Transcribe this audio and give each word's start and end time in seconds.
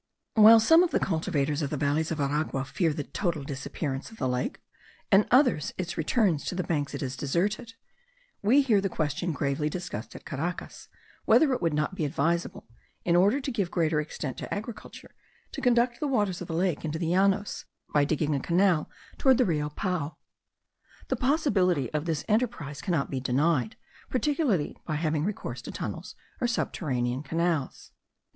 While 0.33 0.59
some 0.59 0.81
of 0.81 0.89
the 0.89 0.99
cultivators 0.99 1.61
of 1.61 1.69
the 1.69 1.77
valleys 1.77 2.09
of 2.09 2.19
Aragua 2.19 2.65
fear 2.65 2.91
the 2.91 3.03
total 3.03 3.43
disappearance 3.43 4.09
of 4.09 4.17
the 4.17 4.27
lake, 4.27 4.59
and 5.11 5.27
others 5.29 5.75
its 5.77 5.95
return 5.95 6.37
to 6.37 6.55
the 6.55 6.63
banks 6.63 6.95
it 6.95 7.01
has 7.01 7.15
deserted, 7.15 7.75
we 8.41 8.63
hear 8.63 8.81
the 8.81 8.89
question 8.89 9.31
gravely 9.31 9.69
discussed 9.69 10.15
at 10.15 10.25
Caracas, 10.25 10.87
whether 11.25 11.53
it 11.53 11.61
would 11.61 11.75
not 11.75 11.93
be 11.93 12.03
advisable, 12.03 12.67
in 13.05 13.15
order 13.15 13.39
to 13.39 13.51
give 13.51 13.69
greater 13.69 14.01
extent 14.01 14.37
to 14.39 14.51
agriculture, 14.51 15.11
to 15.51 15.61
conduct 15.61 15.99
the 15.99 16.07
waters 16.07 16.41
of 16.41 16.47
the 16.47 16.55
lake 16.55 16.83
into 16.83 16.97
the 16.97 17.13
Llanos, 17.15 17.65
by 17.93 18.03
digging 18.03 18.33
a 18.33 18.39
canal 18.39 18.89
towards 19.19 19.37
the 19.37 19.45
Rio 19.45 19.69
Pao. 19.69 20.17
The 21.09 21.15
possibility* 21.15 21.93
of 21.93 22.05
this 22.05 22.25
enterprise 22.27 22.81
cannot 22.81 23.11
be 23.11 23.19
denied, 23.19 23.75
particularly 24.09 24.75
by 24.83 24.95
having 24.95 25.25
recourse 25.25 25.61
to 25.61 25.69
tunnels, 25.71 26.15
or 26.39 26.47
subterranean 26.47 27.21
canals. 27.21 27.91